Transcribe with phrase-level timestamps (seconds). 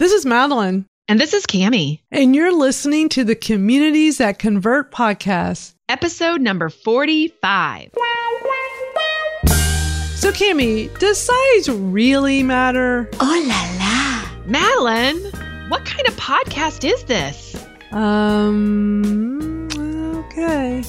[0.00, 0.86] This is Madalyn.
[1.08, 2.02] And this is Kami.
[2.10, 7.90] And you're listening to the Communities That Convert podcast, episode number 45.
[10.14, 13.10] So, Kami, does size really matter?
[13.20, 14.24] Oh la la.
[14.46, 17.62] Madalyn, what kind of podcast is this?
[17.92, 19.68] Um,
[20.30, 20.82] okay.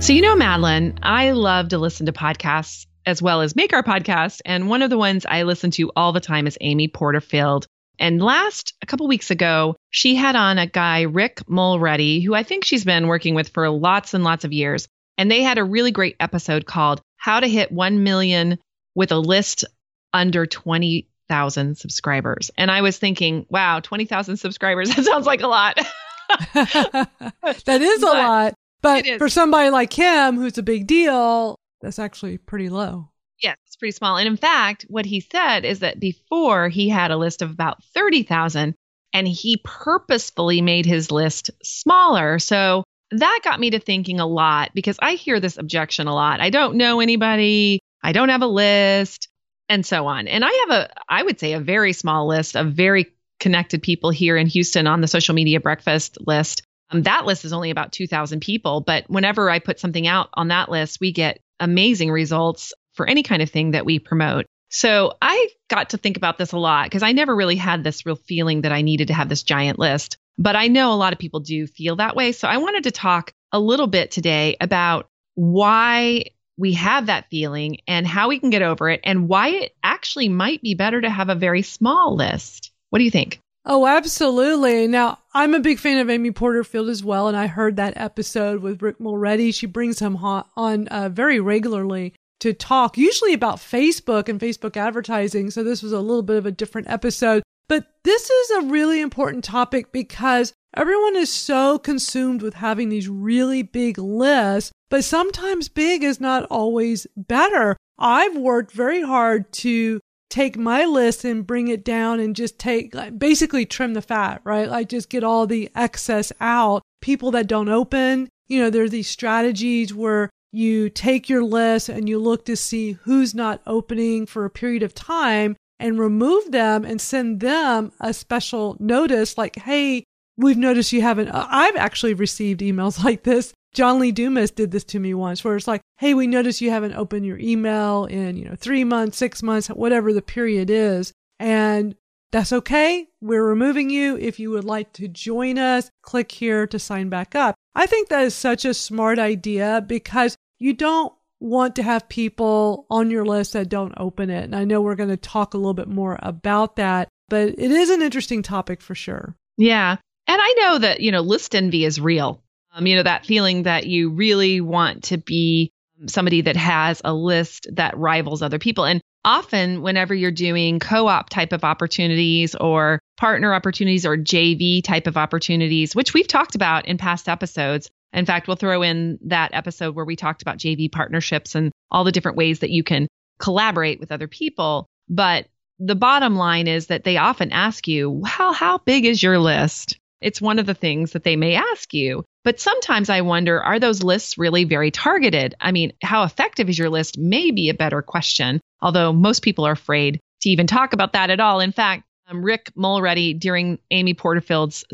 [0.00, 3.82] So, you know, Madalyn, I love to listen to podcasts as well as make our
[3.82, 4.40] podcast.
[4.46, 7.66] And one of the ones I listen to all the time is Amy Porterfield.
[7.98, 12.44] And last, a couple weeks ago, she had on a guy, Rick Mulready, who I
[12.44, 14.88] think she's been working with for lots and lots of years.
[15.18, 18.58] And they had a really great episode called How to Hit 1 Million
[18.94, 19.66] with a List
[20.14, 22.50] Under 20,000 Subscribers.
[22.56, 25.76] And I was thinking, wow, 20,000 subscribers, that sounds like a lot.
[26.54, 28.54] that is a lot.
[28.82, 33.10] But for somebody like him, who's a big deal, that's actually pretty low.
[33.42, 34.16] Yes, it's pretty small.
[34.16, 37.82] And in fact, what he said is that before he had a list of about
[37.94, 38.74] 30,000
[39.12, 42.38] and he purposefully made his list smaller.
[42.38, 46.40] So that got me to thinking a lot because I hear this objection a lot.
[46.40, 49.28] I don't know anybody, I don't have a list,
[49.68, 50.28] and so on.
[50.28, 53.06] And I have a, I would say, a very small list of very
[53.38, 56.62] connected people here in Houston on the social media breakfast list.
[56.90, 60.48] Um, that list is only about 2,000 people, but whenever I put something out on
[60.48, 64.46] that list, we get amazing results for any kind of thing that we promote.
[64.70, 68.06] So I got to think about this a lot because I never really had this
[68.06, 70.16] real feeling that I needed to have this giant list.
[70.38, 72.32] But I know a lot of people do feel that way.
[72.32, 76.26] So I wanted to talk a little bit today about why
[76.56, 80.28] we have that feeling and how we can get over it and why it actually
[80.28, 82.70] might be better to have a very small list.
[82.90, 83.40] What do you think?
[83.64, 84.86] Oh, absolutely.
[84.86, 88.62] Now, I'm a big fan of Amy Porterfield as well, and I heard that episode
[88.62, 89.52] with Rick Mulready.
[89.52, 95.50] She brings him on uh, very regularly to talk, usually about Facebook and Facebook advertising.
[95.50, 97.42] So this was a little bit of a different episode.
[97.68, 103.08] But this is a really important topic because everyone is so consumed with having these
[103.08, 107.76] really big lists, but sometimes big is not always better.
[107.98, 112.94] I've worked very hard to take my list and bring it down and just take
[113.18, 114.68] basically trim the fat, right?
[114.68, 116.82] Like just get all the excess out.
[117.02, 122.08] People that don't open, you know, there's these strategies where you take your list and
[122.08, 126.84] you look to see who's not opening for a period of time and remove them
[126.84, 130.04] and send them a special notice like, Hey,
[130.36, 134.84] we've noticed you haven't, I've actually received emails like this John Lee Dumas did this
[134.84, 138.36] to me once where it's like, Hey, we notice you haven't opened your email in,
[138.36, 141.12] you know, three months, six months, whatever the period is.
[141.38, 141.94] And
[142.32, 143.08] that's okay.
[143.20, 144.16] We're removing you.
[144.16, 147.54] If you would like to join us, click here to sign back up.
[147.74, 152.86] I think that is such a smart idea because you don't want to have people
[152.90, 154.44] on your list that don't open it.
[154.44, 157.70] And I know we're going to talk a little bit more about that, but it
[157.70, 159.34] is an interesting topic for sure.
[159.56, 159.96] Yeah.
[160.26, 162.42] And I know that, you know, list envy is real.
[162.72, 165.72] Um, you know, that feeling that you really want to be
[166.06, 168.84] somebody that has a list that rivals other people.
[168.84, 174.82] And often, whenever you're doing co op type of opportunities or partner opportunities or JV
[174.82, 177.90] type of opportunities, which we've talked about in past episodes.
[178.12, 182.02] In fact, we'll throw in that episode where we talked about JV partnerships and all
[182.02, 183.06] the different ways that you can
[183.38, 184.86] collaborate with other people.
[185.08, 185.46] But
[185.78, 189.98] the bottom line is that they often ask you, well, how big is your list?
[190.20, 192.24] It's one of the things that they may ask you.
[192.44, 195.54] But sometimes I wonder are those lists really very targeted?
[195.60, 199.66] I mean, how effective is your list may be a better question, although most people
[199.66, 201.60] are afraid to even talk about that at all.
[201.60, 204.84] In fact, um, Rick Mulready during Amy Porterfield's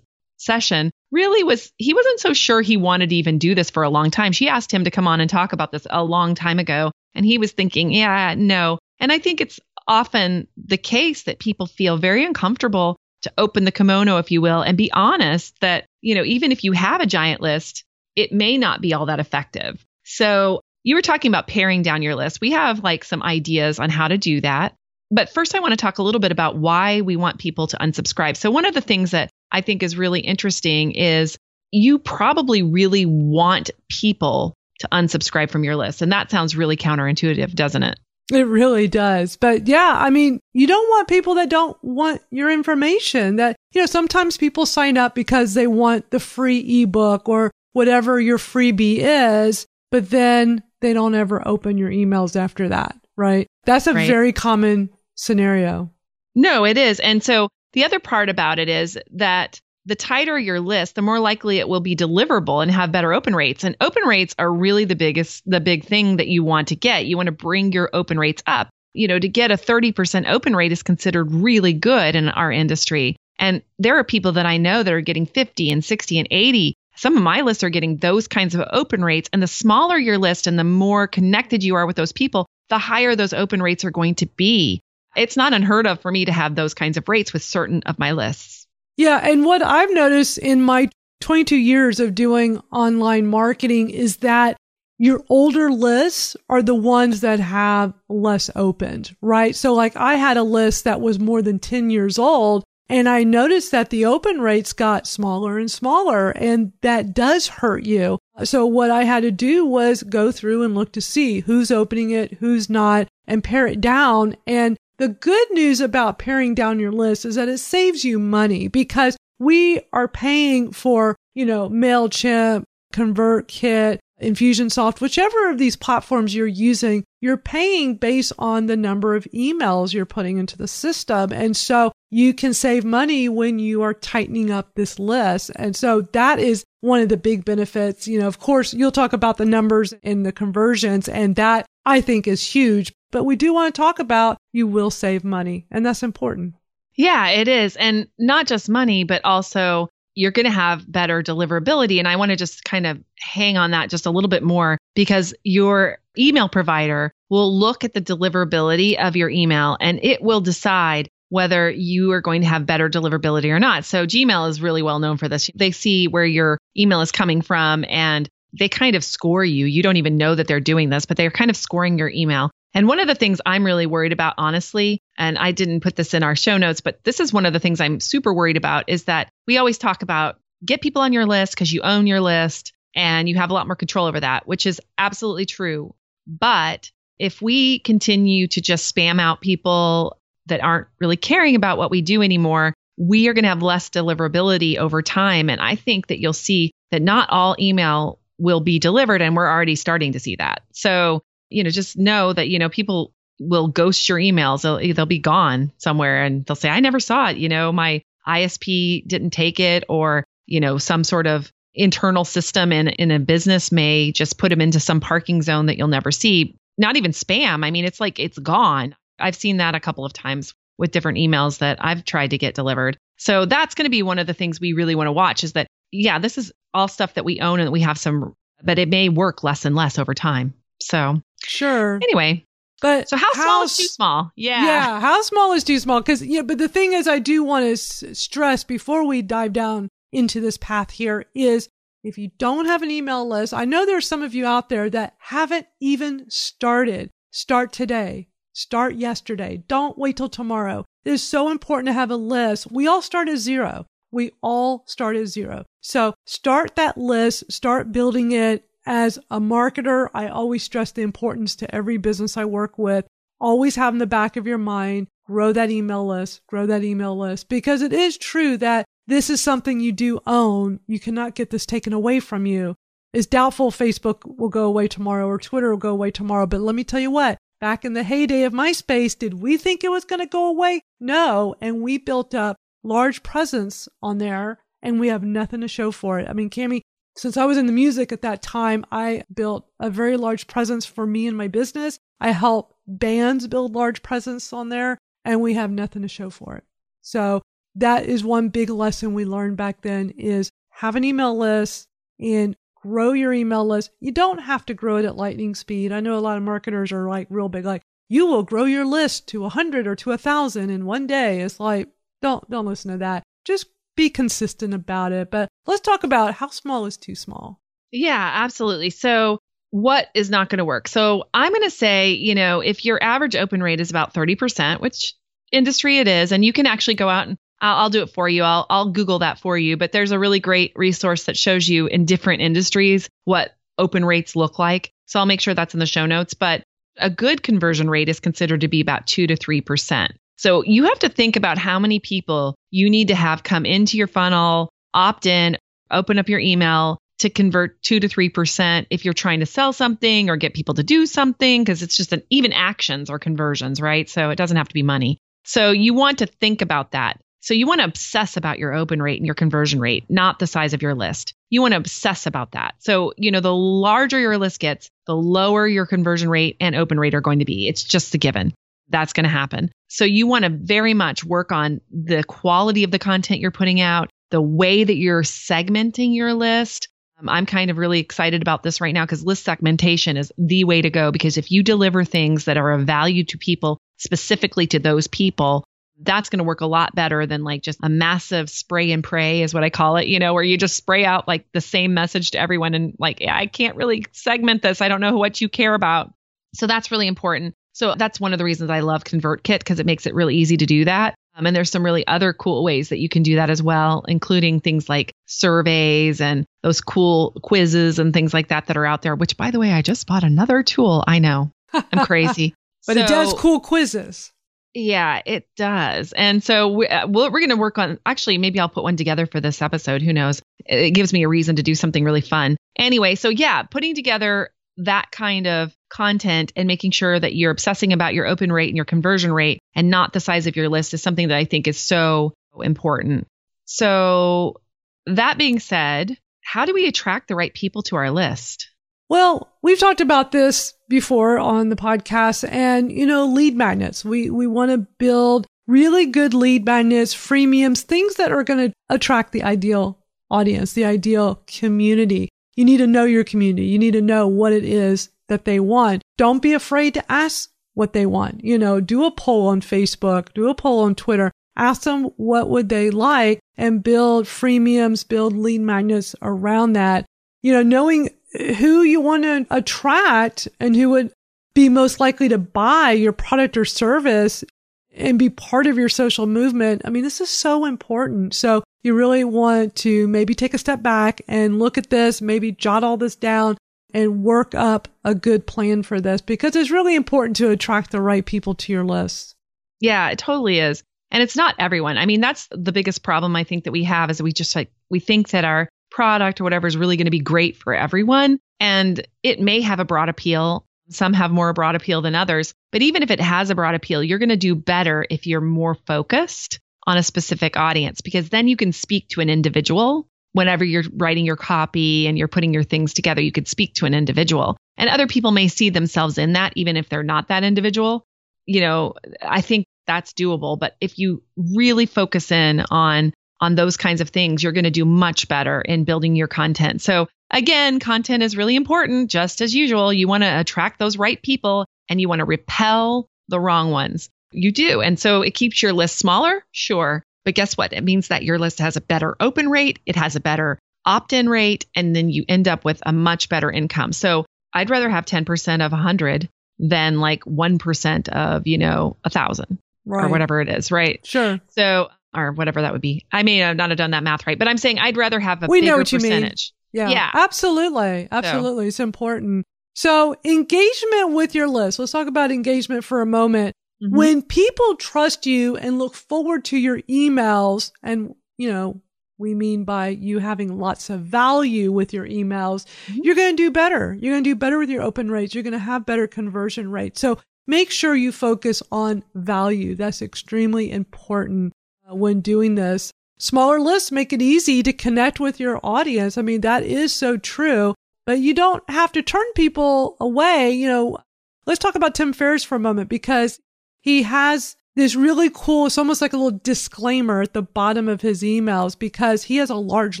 [0.36, 3.90] session really was he wasn't so sure he wanted to even do this for a
[3.90, 4.32] long time.
[4.32, 7.26] She asked him to come on and talk about this a long time ago and
[7.26, 8.78] he was thinking, yeah, no.
[8.98, 13.72] And I think it's often the case that people feel very uncomfortable to open the
[13.72, 17.06] kimono if you will and be honest that, you know, even if you have a
[17.06, 17.84] giant list,
[18.16, 19.84] it may not be all that effective.
[20.04, 22.40] So, you were talking about paring down your list.
[22.40, 24.74] We have like some ideas on how to do that.
[25.10, 27.76] But first, I want to talk a little bit about why we want people to
[27.76, 28.36] unsubscribe.
[28.36, 31.36] So, one of the things that I think is really interesting is
[31.72, 36.02] you probably really want people to unsubscribe from your list.
[36.02, 37.98] And that sounds really counterintuitive, doesn't it?
[38.30, 39.36] It really does.
[39.36, 43.80] But yeah, I mean, you don't want people that don't want your information that, you
[43.80, 48.98] know, sometimes people sign up because they want the free ebook or whatever your freebie
[49.00, 53.46] is, but then they don't ever open your emails after that, right?
[53.64, 54.06] That's a right.
[54.06, 55.90] very common scenario.
[56.34, 57.00] No, it is.
[57.00, 61.18] And so the other part about it is that the tighter your list, the more
[61.18, 63.64] likely it will be deliverable and have better open rates.
[63.64, 67.06] And open rates are really the biggest, the big thing that you want to get.
[67.06, 68.68] You want to bring your open rates up.
[68.92, 73.16] You know, to get a 30% open rate is considered really good in our industry.
[73.38, 76.74] And there are people that I know that are getting 50 and 60 and 80.
[76.96, 79.30] Some of my lists are getting those kinds of open rates.
[79.32, 82.78] And the smaller your list and the more connected you are with those people, the
[82.78, 84.82] higher those open rates are going to be.
[85.16, 87.98] It's not unheard of for me to have those kinds of rates with certain of
[87.98, 88.59] my lists.
[89.00, 89.18] Yeah.
[89.22, 90.90] And what I've noticed in my
[91.22, 94.58] 22 years of doing online marketing is that
[94.98, 99.56] your older lists are the ones that have less opened, right?
[99.56, 103.24] So like I had a list that was more than 10 years old and I
[103.24, 108.18] noticed that the open rates got smaller and smaller and that does hurt you.
[108.44, 112.10] So what I had to do was go through and look to see who's opening
[112.10, 114.36] it, who's not and pare it down.
[114.46, 118.68] And the good news about paring down your list is that it saves you money
[118.68, 126.46] because we are paying for, you know, MailChimp, ConvertKit, Infusionsoft, whichever of these platforms you're
[126.46, 131.32] using, you're paying based on the number of emails you're putting into the system.
[131.32, 135.50] And so you can save money when you are tightening up this list.
[135.56, 138.06] And so that is one of the big benefits.
[138.06, 142.02] You know, of course, you'll talk about the numbers and the conversions, and that I
[142.02, 142.92] think is huge.
[143.10, 146.54] But we do want to talk about you will save money, and that's important.
[146.94, 147.76] Yeah, it is.
[147.76, 151.98] And not just money, but also you're going to have better deliverability.
[151.98, 154.76] And I want to just kind of hang on that just a little bit more
[154.94, 160.40] because your email provider will look at the deliverability of your email and it will
[160.40, 163.84] decide whether you are going to have better deliverability or not.
[163.84, 165.48] So Gmail is really well known for this.
[165.54, 168.28] They see where your email is coming from and
[168.58, 169.64] they kind of score you.
[169.64, 172.50] You don't even know that they're doing this, but they're kind of scoring your email.
[172.72, 176.14] And one of the things I'm really worried about, honestly, and I didn't put this
[176.14, 178.88] in our show notes, but this is one of the things I'm super worried about
[178.88, 182.20] is that we always talk about get people on your list because you own your
[182.20, 185.94] list and you have a lot more control over that, which is absolutely true.
[186.26, 191.90] But if we continue to just spam out people that aren't really caring about what
[191.90, 195.48] we do anymore, we are going to have less deliverability over time.
[195.48, 199.22] And I think that you'll see that not all email will be delivered.
[199.22, 200.62] And we're already starting to see that.
[200.72, 204.62] So you know, just know that, you know, people will ghost your emails.
[204.62, 207.36] They'll, they'll be gone somewhere and they'll say, I never saw it.
[207.36, 212.72] You know, my ISP didn't take it or, you know, some sort of internal system
[212.72, 216.10] in, in a business may just put them into some parking zone that you'll never
[216.10, 216.56] see.
[216.78, 217.64] Not even spam.
[217.64, 218.94] I mean, it's like it's gone.
[219.18, 222.54] I've seen that a couple of times with different emails that I've tried to get
[222.54, 222.96] delivered.
[223.18, 225.52] So that's going to be one of the things we really want to watch is
[225.52, 228.88] that, yeah, this is all stuff that we own and we have some, but it
[228.88, 230.54] may work less and less over time.
[230.80, 231.96] So Sure.
[232.02, 232.44] Anyway.
[232.80, 234.32] But so how, how small is too small?
[234.36, 234.64] Yeah.
[234.64, 235.00] Yeah.
[235.00, 236.02] How small is too small?
[236.02, 239.52] Cause yeah, but the thing is, I do want to s- stress before we dive
[239.52, 241.68] down into this path here is
[242.02, 244.88] if you don't have an email list, I know there's some of you out there
[244.90, 247.10] that haven't even started.
[247.32, 248.28] Start today.
[248.54, 249.62] Start yesterday.
[249.68, 250.84] Don't wait till tomorrow.
[251.04, 252.72] It is so important to have a list.
[252.72, 253.86] We all start at zero.
[254.10, 255.66] We all start at zero.
[255.82, 261.54] So start that list, start building it, as a marketer, I always stress the importance
[261.56, 263.06] to every business I work with.
[263.40, 267.16] Always have in the back of your mind, grow that email list, grow that email
[267.16, 270.80] list, because it is true that this is something you do own.
[270.86, 272.76] You cannot get this taken away from you.
[273.12, 276.46] It's doubtful Facebook will go away tomorrow or Twitter will go away tomorrow.
[276.46, 279.82] But let me tell you what, back in the heyday of MySpace, did we think
[279.82, 280.82] it was going to go away?
[281.00, 281.56] No.
[281.60, 286.20] And we built up large presence on there and we have nothing to show for
[286.20, 286.28] it.
[286.28, 286.82] I mean, Kami,
[287.16, 290.86] since I was in the music at that time, I built a very large presence
[290.86, 291.98] for me and my business.
[292.20, 296.56] I help bands build large presence on there and we have nothing to show for
[296.56, 296.64] it.
[297.02, 297.42] So
[297.74, 301.86] that is one big lesson we learned back then is have an email list
[302.18, 303.90] and grow your email list.
[304.00, 305.92] You don't have to grow it at lightning speed.
[305.92, 308.84] I know a lot of marketers are like real big, like you will grow your
[308.84, 311.40] list to a hundred or to a thousand in one day.
[311.40, 311.88] It's like,
[312.22, 313.22] don't, don't listen to that.
[313.44, 315.30] Just be consistent about it.
[315.30, 317.60] But let's talk about how small is too small.
[317.92, 318.90] Yeah, absolutely.
[318.90, 319.38] So
[319.70, 320.88] what is not going to work?
[320.88, 324.80] So I'm going to say, you know, if your average open rate is about 30%,
[324.80, 325.14] which
[325.52, 328.28] industry it is, and you can actually go out and I'll, I'll, do it for
[328.28, 328.42] you.
[328.42, 329.76] I'll, I'll Google that for you.
[329.76, 334.34] But there's a really great resource that shows you in different industries what open rates
[334.36, 334.92] look like.
[335.06, 336.34] So I'll make sure that's in the show notes.
[336.34, 336.62] But
[336.96, 340.10] a good conversion rate is considered to be about two to 3%.
[340.36, 343.98] So you have to think about how many people you need to have come into
[343.98, 345.56] your funnel, opt in,
[345.90, 350.30] open up your email to convert two to 3% if you're trying to sell something
[350.30, 354.08] or get people to do something, because it's just an even actions or conversions, right?
[354.08, 355.18] So it doesn't have to be money.
[355.44, 357.20] So you want to think about that.
[357.40, 360.46] So you want to obsess about your open rate and your conversion rate, not the
[360.46, 361.32] size of your list.
[361.48, 362.74] You want to obsess about that.
[362.78, 367.00] So, you know, the larger your list gets, the lower your conversion rate and open
[367.00, 367.66] rate are going to be.
[367.66, 368.52] It's just a given.
[368.90, 369.70] That's going to happen.
[369.88, 373.80] So you want to very much work on the quality of the content you're putting
[373.80, 376.88] out, the way that you're segmenting your list.
[377.18, 380.64] Um, I'm kind of really excited about this right now because list segmentation is the
[380.64, 384.66] way to go because if you deliver things that are of value to people, specifically
[384.68, 385.64] to those people,
[386.02, 389.42] that's going to work a lot better than like just a massive spray and pray
[389.42, 391.92] is what I call it, you know, where you just spray out like the same
[391.92, 394.80] message to everyone and like, I can't really segment this.
[394.80, 396.12] I don't know what you care about.
[396.54, 397.54] So that's really important.
[397.72, 400.56] So that's one of the reasons I love ConvertKit because it makes it really easy
[400.56, 401.14] to do that.
[401.34, 404.04] Um, and there's some really other cool ways that you can do that as well,
[404.08, 409.02] including things like surveys and those cool quizzes and things like that that are out
[409.02, 411.04] there, which by the way, I just bought another tool.
[411.06, 412.54] I know I'm crazy.
[412.86, 414.32] but so, it does cool quizzes.
[414.74, 416.12] Yeah, it does.
[416.12, 418.96] And so we, uh, we're, we're going to work on, actually, maybe I'll put one
[418.96, 420.00] together for this episode.
[420.00, 420.42] Who knows?
[420.66, 422.56] It gives me a reason to do something really fun.
[422.78, 424.50] Anyway, so yeah, putting together
[424.84, 428.76] that kind of content and making sure that you're obsessing about your open rate and
[428.76, 431.68] your conversion rate and not the size of your list is something that I think
[431.68, 433.26] is so important.
[433.64, 434.60] So,
[435.06, 438.68] that being said, how do we attract the right people to our list?
[439.08, 444.04] Well, we've talked about this before on the podcast and, you know, lead magnets.
[444.04, 448.74] We, we want to build really good lead magnets, freemiums, things that are going to
[448.88, 449.98] attract the ideal
[450.30, 452.28] audience, the ideal community.
[452.56, 453.66] You need to know your community.
[453.66, 456.02] You need to know what it is that they want.
[456.18, 458.44] Don't be afraid to ask what they want.
[458.44, 462.50] You know, do a poll on Facebook, do a poll on Twitter, ask them what
[462.50, 467.06] would they like and build freemiums, build lead magnets around that.
[467.42, 468.10] You know, knowing
[468.58, 471.12] who you want to attract and who would
[471.54, 474.44] be most likely to buy your product or service
[474.92, 476.82] and be part of your social movement.
[476.84, 478.34] I mean, this is so important.
[478.34, 482.52] So you really want to maybe take a step back and look at this, maybe
[482.52, 483.56] jot all this down
[483.92, 488.00] and work up a good plan for this because it's really important to attract the
[488.00, 489.34] right people to your list.
[489.80, 490.82] Yeah, it totally is.
[491.10, 491.98] And it's not everyone.
[491.98, 494.70] I mean, that's the biggest problem I think that we have is we just like,
[494.90, 498.38] we think that our product or whatever is really going to be great for everyone.
[498.60, 500.64] And it may have a broad appeal.
[500.90, 502.52] Some have more broad appeal than others.
[502.72, 505.40] But even if it has a broad appeal, you're going to do better if you're
[505.40, 510.06] more focused on a specific audience because then you can speak to an individual.
[510.32, 513.86] Whenever you're writing your copy and you're putting your things together, you could speak to
[513.86, 514.56] an individual.
[514.76, 518.04] And other people may see themselves in that, even if they're not that individual.
[518.46, 520.58] You know, I think that's doable.
[520.58, 524.70] But if you really focus in on on those kinds of things, you're going to
[524.70, 526.82] do much better in building your content.
[526.82, 529.10] So again, content is really important.
[529.10, 533.08] Just as usual, you want to attract those right people and you want to repel
[533.28, 534.10] the wrong ones.
[534.32, 534.80] You do.
[534.80, 537.02] And so it keeps your list smaller, sure.
[537.24, 537.72] But guess what?
[537.72, 541.12] It means that your list has a better open rate, it has a better opt
[541.12, 543.92] in rate, and then you end up with a much better income.
[543.92, 546.28] So I'd rather have 10% of 100
[546.58, 550.04] than like 1% of, you know, a thousand right.
[550.04, 551.04] or whatever it is, right?
[551.04, 551.40] Sure.
[551.50, 553.06] So or whatever that would be.
[553.12, 555.46] I may not have done that math right, but I'm saying I'd rather have a
[555.46, 556.52] we bigger know what you percentage.
[556.72, 556.82] Mean.
[556.82, 558.68] Yeah, yeah, absolutely, absolutely, so.
[558.68, 559.44] it's important.
[559.74, 561.78] So engagement with your list.
[561.78, 563.54] Let's talk about engagement for a moment.
[563.82, 563.96] Mm-hmm.
[563.96, 568.80] When people trust you and look forward to your emails, and you know
[569.18, 573.00] we mean by you having lots of value with your emails, mm-hmm.
[573.02, 573.96] you're going to do better.
[574.00, 575.34] You're going to do better with your open rates.
[575.34, 577.00] You're going to have better conversion rates.
[577.00, 579.74] So make sure you focus on value.
[579.74, 581.52] That's extremely important
[581.90, 582.92] when doing this.
[583.18, 586.16] Smaller lists make it easy to connect with your audience.
[586.16, 587.74] I mean, that is so true,
[588.06, 590.52] but you don't have to turn people away.
[590.52, 590.98] You know,
[591.46, 593.38] let's talk about Tim Ferriss for a moment because
[593.82, 598.00] he has this really cool, it's almost like a little disclaimer at the bottom of
[598.00, 600.00] his emails because he has a large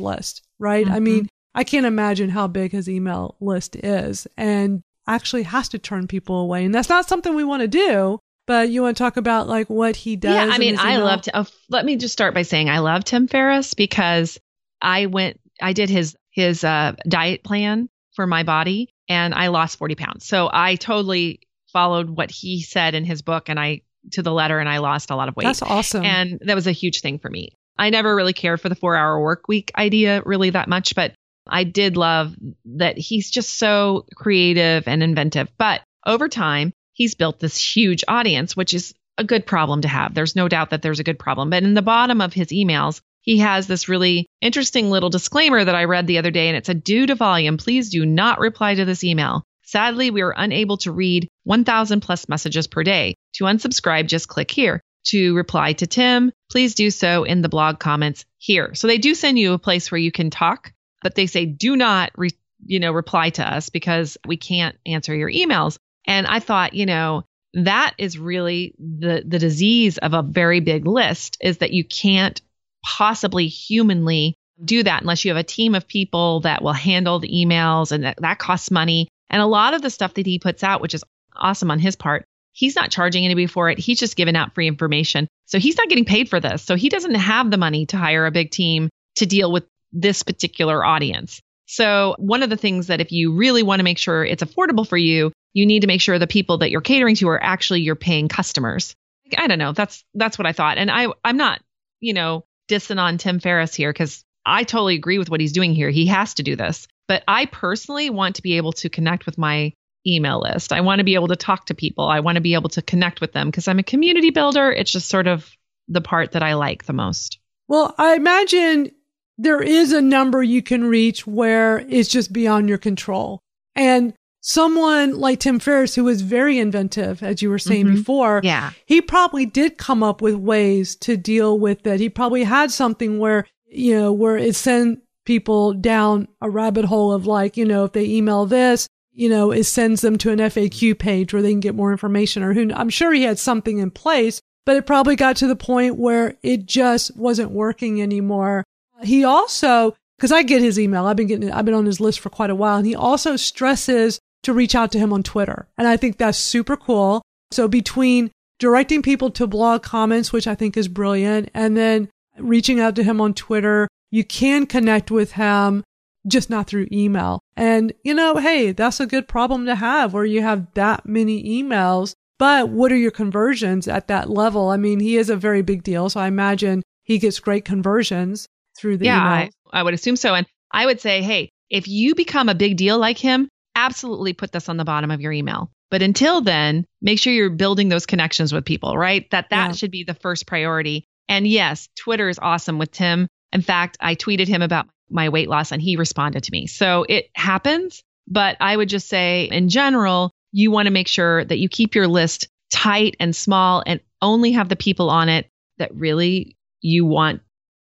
[0.00, 0.86] list, right?
[0.86, 0.94] Mm-hmm.
[0.94, 5.78] I mean, I can't imagine how big his email list is and actually has to
[5.78, 6.64] turn people away.
[6.64, 8.18] And that's not something we want to do.
[8.50, 10.34] But you want to talk about like what he does?
[10.34, 11.38] Yeah, I mean, I love to.
[11.38, 14.40] Oh, let me just start by saying I love Tim Ferriss because
[14.82, 19.78] I went, I did his his uh, diet plan for my body, and I lost
[19.78, 20.26] forty pounds.
[20.26, 21.42] So I totally
[21.72, 23.82] followed what he said in his book, and I
[24.14, 25.44] to the letter, and I lost a lot of weight.
[25.44, 27.56] That's awesome, and that was a huge thing for me.
[27.78, 31.14] I never really cared for the four hour work week idea really that much, but
[31.46, 35.48] I did love that he's just so creative and inventive.
[35.56, 40.12] But over time, he's built this huge audience, which is a good problem to have.
[40.12, 41.48] There's no doubt that there's a good problem.
[41.48, 45.74] But in the bottom of his emails, he has this really interesting little disclaimer that
[45.74, 48.74] I read the other day, and it said, Due to volume, please do not reply
[48.74, 49.44] to this email.
[49.62, 53.14] Sadly, we are unable to read 1,000 plus messages per day.
[53.36, 54.82] To unsubscribe, just click here.
[55.06, 58.74] To reply to Tim, please do so in the blog comments here.
[58.74, 61.76] So they do send you a place where you can talk but they say do
[61.76, 62.30] not re,
[62.64, 65.78] you know reply to us because we can't answer your emails
[66.10, 67.24] and i thought you know
[67.54, 72.42] that is really the the disease of a very big list is that you can't
[72.84, 77.28] possibly humanly do that unless you have a team of people that will handle the
[77.28, 79.08] emails and that, that costs money.
[79.30, 81.96] And a lot of the stuff that he puts out which is awesome on his
[81.96, 83.78] part he's not charging anybody for it.
[83.78, 85.28] He's just giving out free information.
[85.46, 86.62] So he's not getting paid for this.
[86.62, 90.22] So he doesn't have the money to hire a big team to deal with this
[90.22, 91.40] particular audience.
[91.66, 94.86] So, one of the things that if you really want to make sure it's affordable
[94.86, 97.82] for you, you need to make sure the people that you're catering to are actually
[97.82, 98.94] your paying customers.
[99.36, 99.72] I don't know.
[99.72, 100.78] That's that's what I thought.
[100.78, 101.60] And I I'm not,
[102.00, 105.74] you know, dissing on Tim Ferriss here cuz I totally agree with what he's doing
[105.74, 105.90] here.
[105.90, 106.88] He has to do this.
[107.08, 109.72] But I personally want to be able to connect with my
[110.06, 110.72] email list.
[110.72, 112.06] I want to be able to talk to people.
[112.06, 114.72] I want to be able to connect with them because I'm a community builder.
[114.72, 115.50] It's just sort of
[115.88, 117.38] the part that I like the most.
[117.68, 118.90] Well, I imagine
[119.38, 123.40] there is a number you can reach where it's just beyond your control.
[123.74, 127.96] And someone like Tim Ferriss, who was very inventive, as you were saying mm-hmm.
[127.96, 132.00] before, yeah, he probably did come up with ways to deal with it.
[132.00, 137.12] He probably had something where, you know, where it sent people down a rabbit hole
[137.12, 140.38] of like, you know, if they email this, you know, it sends them to an
[140.38, 143.78] FAQ page where they can get more information or who I'm sure he had something
[143.78, 148.64] in place, but it probably got to the point where it just wasn't working anymore.
[149.02, 152.20] He also, because I get his email, I've been getting, I've been on his list
[152.20, 155.68] for quite a while, and he also stresses to reach out to him on Twitter.
[155.76, 157.22] And I think that's super cool.
[157.50, 162.80] So between directing people to blog comments, which I think is brilliant, and then reaching
[162.80, 165.84] out to him on Twitter, you can connect with him,
[166.26, 167.40] just not through email.
[167.56, 171.62] And, you know, hey, that's a good problem to have where you have that many
[171.62, 172.14] emails.
[172.38, 174.70] But what are your conversions at that level?
[174.70, 176.08] I mean, he is a very big deal.
[176.08, 178.46] So I imagine he gets great conversions
[178.78, 180.34] through the yeah, I, I would assume so.
[180.34, 184.52] And I would say, hey, if you become a big deal like him, absolutely put
[184.52, 185.70] this on the bottom of your email.
[185.90, 189.28] But until then, make sure you're building those connections with people, right?
[189.30, 189.72] That that yeah.
[189.72, 191.04] should be the first priority.
[191.28, 193.28] And yes, Twitter is awesome with Tim.
[193.52, 196.66] In fact, I tweeted him about my weight loss and he responded to me.
[196.66, 201.44] So it happens, but I would just say in general, you want to make sure
[201.44, 205.48] that you keep your list tight and small and only have the people on it
[205.78, 207.42] that really you want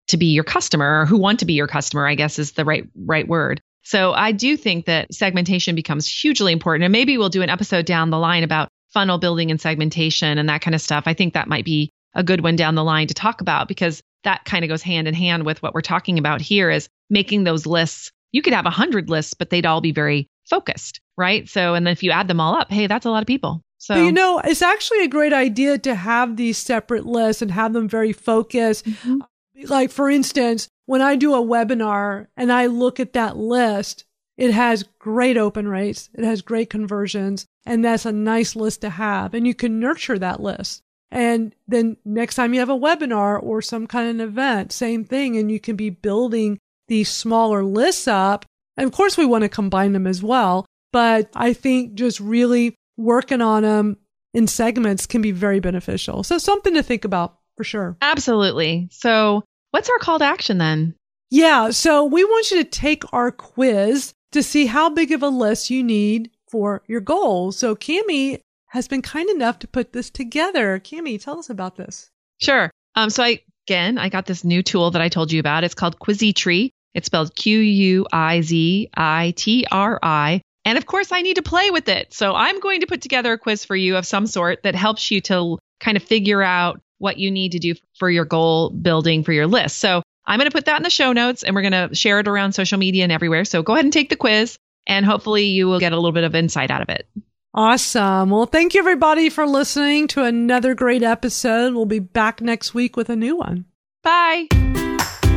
[0.07, 2.65] to be your customer or who want to be your customer, I guess is the
[2.65, 3.61] right right word.
[3.85, 6.83] So I do think that segmentation becomes hugely important.
[6.83, 10.49] And maybe we'll do an episode down the line about funnel building and segmentation and
[10.49, 11.03] that kind of stuff.
[11.05, 14.01] I think that might be a good one down the line to talk about because
[14.23, 17.43] that kind of goes hand in hand with what we're talking about here is making
[17.43, 18.11] those lists.
[18.31, 21.47] You could have a hundred lists, but they'd all be very focused, right?
[21.47, 23.61] So, and then if you add them all up, hey, that's a lot of people.
[23.77, 27.51] So, but you know, it's actually a great idea to have these separate lists and
[27.51, 28.85] have them very focused.
[28.85, 29.19] Mm-hmm.
[29.67, 34.05] Like, for instance, when I do a webinar and I look at that list,
[34.37, 36.09] it has great open rates.
[36.13, 37.45] It has great conversions.
[37.65, 39.33] And that's a nice list to have.
[39.33, 40.81] And you can nurture that list.
[41.11, 45.37] And then next time you have a webinar or some kind of event, same thing.
[45.37, 48.45] And you can be building these smaller lists up.
[48.77, 50.65] And of course, we want to combine them as well.
[50.91, 53.97] But I think just really working on them
[54.33, 56.23] in segments can be very beneficial.
[56.23, 57.97] So something to think about for sure.
[58.01, 58.89] Absolutely.
[58.91, 59.43] So,
[59.75, 60.95] what's our call to action then?
[61.29, 61.71] Yeah.
[61.71, 65.69] So, we want you to take our quiz to see how big of a list
[65.69, 67.57] you need for your goals.
[67.57, 70.79] So, Kami has been kind enough to put this together.
[70.79, 72.09] Kami, tell us about this.
[72.39, 72.71] Sure.
[72.95, 75.65] Um, so, I, again, I got this new tool that I told you about.
[75.65, 76.69] It's called Quizitri.
[76.93, 80.41] It's spelled Q U I Z I T R I.
[80.63, 82.13] And of course, I need to play with it.
[82.13, 85.11] So I'm going to put together a quiz for you of some sort that helps
[85.11, 89.23] you to kind of figure out what you need to do for your goal building
[89.23, 89.77] for your list.
[89.77, 92.19] So I'm going to put that in the show notes and we're going to share
[92.19, 93.45] it around social media and everywhere.
[93.45, 96.23] So go ahead and take the quiz and hopefully you will get a little bit
[96.23, 97.08] of insight out of it.
[97.53, 98.31] Awesome.
[98.31, 101.73] Well, thank you everybody for listening to another great episode.
[101.73, 103.65] We'll be back next week with a new one.
[104.03, 104.47] Bye.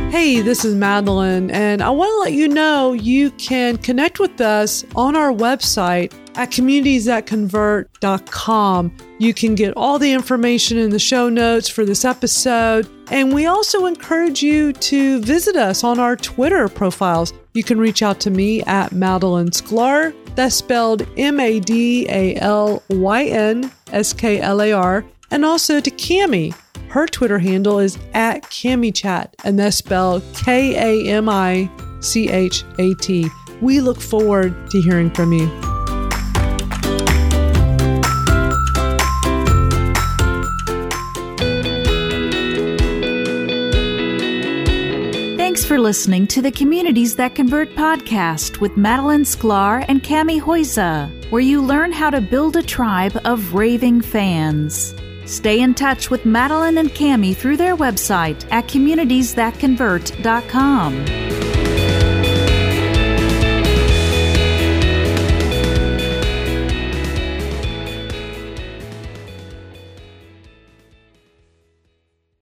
[0.09, 4.41] Hey, this is Madalyn, and I want to let you know you can connect with
[4.41, 8.97] us on our website at communitiesthatconvert.com.
[9.17, 13.45] You can get all the information in the show notes for this episode, and we
[13.45, 17.33] also encourage you to visit us on our Twitter profiles.
[17.53, 20.15] You can reach out to me at Madalyn Sklar.
[20.35, 25.43] That's spelled M A D A L Y N S K L A R, and
[25.43, 26.53] also to Kami
[26.87, 32.63] her Twitter handle is at KamiChat, and that's spelled K A M I C H
[32.79, 33.27] A T.
[33.61, 35.68] We look forward to hearing from you.
[45.89, 51.63] Listening to the Communities That Convert podcast with Madalyn Sklar and Kami Huyse, where you
[51.63, 54.93] learn how to build a tribe of raving fans.
[55.25, 61.28] Stay in touch with Madalyn and Kami through their website at communitiesthatconvert.com.